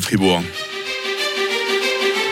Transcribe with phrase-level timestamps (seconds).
[0.00, 0.42] Fribourg.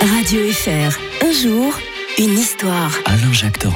[0.01, 1.75] Radio FR, un jour,
[2.19, 2.93] une histoire.
[3.05, 3.76] Alain-Jacques Tornard.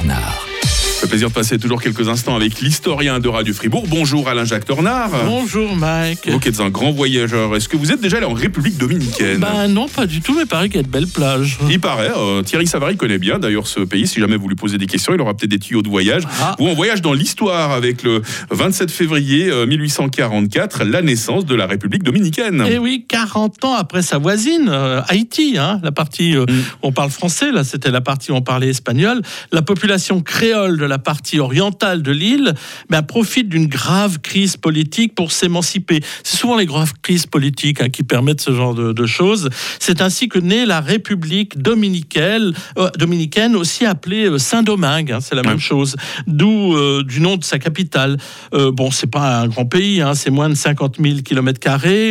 [1.11, 3.83] plaisir de passer toujours quelques instants avec l'historien de Radio Fribourg.
[3.89, 5.09] Bonjour Alain-Jacques Tornard.
[5.25, 6.29] Bonjour Mike.
[6.29, 9.39] Vous qui êtes un grand voyageur, est-ce que vous êtes déjà allé en République Dominicaine?
[9.41, 11.57] Ben non, pas du tout, mais paraît qu'il y a de belles plages.
[11.69, 14.07] Il paraît, euh, Thierry Savary connaît bien d'ailleurs ce pays.
[14.07, 16.23] Si jamais vous lui posez des questions, il aura peut-être des tuyaux de voyage.
[16.41, 16.55] Ah.
[16.59, 21.67] Ou on voyage dans l'histoire avec le 27 février euh, 1844, la naissance de la
[21.67, 22.63] République Dominicaine.
[22.69, 26.53] Eh oui, 40 ans après sa voisine, euh, Haïti, hein, la partie euh, Mm.
[26.53, 30.77] où on parle français, là c'était la partie où on parlait espagnol, la population créole
[30.77, 32.53] de la partie orientale de l'île
[32.89, 35.99] ben, profite d'une grave crise politique pour s'émanciper.
[36.23, 39.49] C'est souvent les graves crises politiques hein, qui permettent ce genre de, de choses.
[39.79, 45.35] C'est ainsi que naît la République dominicaine, euh, dominicaine aussi appelée euh, Saint-Domingue, hein, c'est
[45.35, 45.47] la Ouais.
[45.49, 45.95] même chose,
[46.27, 48.17] d'où euh, du nom de sa capitale.
[48.53, 51.59] Euh, bon, c'est pas un grand pays, hein, c'est moins de 50 000 km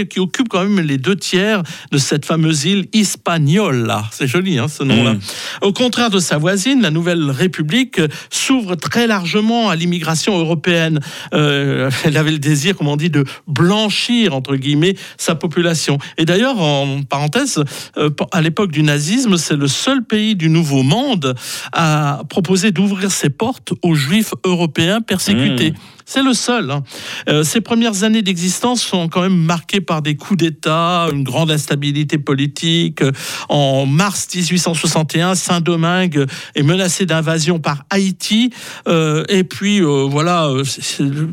[0.08, 1.62] qui occupe quand même les deux tiers
[1.92, 4.04] de cette fameuse île Hispaniola.
[4.10, 5.14] C'est joli, ce nom-là.
[5.14, 5.20] Mm.
[5.62, 11.00] Au contraire de sa voisine, la nouvelle République s'ouvre très largement à l'immigration européenne.
[11.34, 15.98] Euh, elle avait le désir, comme on dit, de blanchir entre guillemets sa population.
[16.18, 17.62] Et d'ailleurs, en parenthèse,
[17.96, 21.34] euh, à l'époque du nazisme, c'est le seul pays du Nouveau Monde
[21.72, 25.72] à proposer d'ouvrir ses portes aux Juifs européens persécutés.
[25.72, 25.74] Mmh.
[26.06, 26.70] C'est le seul.
[26.72, 26.82] hein.
[27.28, 31.50] Euh, ces premières années d'existence sont quand même marquées par des coups d'État, une grande
[31.50, 33.02] instabilité politique.
[33.48, 38.50] En mars 1861, Saint-Domingue est menacé d'invasion par Haïti.
[38.88, 40.48] Euh, et puis, euh, voilà,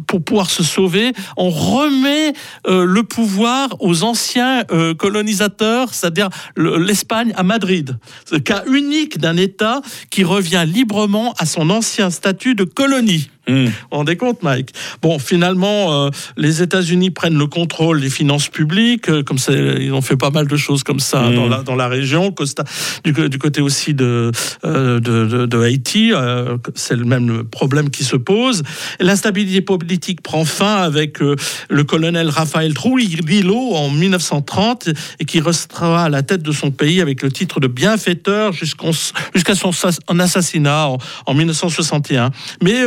[0.07, 2.33] pour pouvoir se sauver, on remet
[2.67, 4.63] le pouvoir aux anciens
[4.97, 7.97] colonisateurs, c'est-à-dire le- l'Espagne à Madrid.
[8.25, 13.29] C'est le cas unique d'un État qui revient librement à son ancien statut de colonie.
[13.47, 13.65] Mm.
[13.65, 18.47] Vous vous rendez compte, Mike Bon, finalement, euh, les États-Unis prennent le contrôle des finances
[18.49, 21.35] publiques, euh, comme ça, ils ont fait pas mal de choses comme ça Mm.
[21.35, 22.63] dans, la, dans la région, Costa,
[23.03, 24.31] du, côté aussi de,
[24.65, 26.11] euh, de, de- de Haïti,
[26.75, 28.63] c'est le même problème qui se pose.
[28.99, 36.09] L'instabilité politique prend fin avec le colonel Rafael Trujillo en 1930 et qui restera à
[36.09, 39.71] la tête de son pays avec le titre de bienfaiteur jusqu'à son
[40.07, 42.31] en assassinat en, en 1961.
[42.61, 42.81] Mais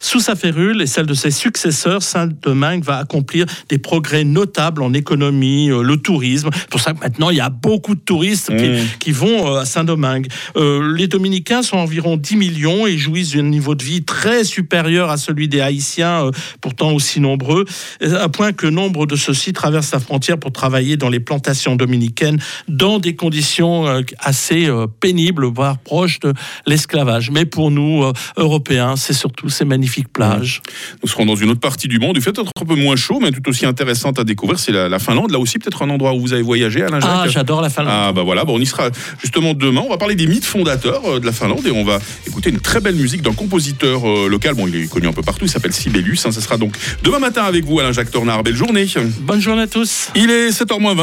[0.00, 4.92] sous sa férule et celle de ses successeurs, Saint-Domingue va accomplir des progrès notables en
[4.92, 6.50] économie, euh, le tourisme.
[6.52, 8.98] C'est pour ça que maintenant, il y a beaucoup de touristes qui, Mmh.
[8.98, 10.28] qui vont euh, à Saint-Domingue.
[10.56, 15.10] Euh, les Dominicains sont environ 10 millions et jouissent d'un niveau de vie très supérieur
[15.10, 17.64] à celui des Haïtiens, euh, pourtant aussi nombreux,
[18.00, 22.40] à point que nombre de ceux-ci traversent la frontière pour travailler dans les plantations dominicaines
[22.68, 24.68] dans des conditions euh, assez
[25.00, 26.32] pénibles, voire proches de
[26.66, 27.30] l'esclavage.
[27.30, 28.04] Mais pour nous,
[28.36, 30.62] Européens, c'est surtout ces magnifiques plages.
[31.02, 32.12] Nous serons dans une autre partie du monde.
[32.16, 34.58] Il fait peut-être un peu moins chaud, mais tout aussi intéressante à découvrir.
[34.58, 35.30] C'est la, la Finlande.
[35.30, 37.92] Là aussi, peut-être un endroit où vous avez voyagé, Alain-Jacques Ah, j'adore la Finlande.
[37.94, 38.90] Ah bah voilà, bon, on y sera
[39.20, 39.82] justement demain.
[39.84, 42.60] On va parler des mythes fondateurs euh, de la Finlande et on va écouter une
[42.60, 44.54] très belle musique d'un compositeur euh, local.
[44.54, 46.24] Bon, il est connu un peu partout, il s'appelle Sibelius.
[46.26, 46.32] hein.
[46.32, 48.42] Ça sera donc demain matin avec vous, Alain-Jacques Tornard.
[48.42, 48.86] Belle journée.
[49.20, 50.08] Bonne journée à tous.
[50.14, 50.94] Il est 7h20.